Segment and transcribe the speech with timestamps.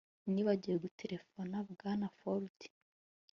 [0.31, 2.57] Nibagiwe guterefona Bwana Ford